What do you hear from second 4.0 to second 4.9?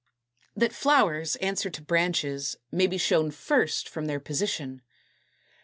their position.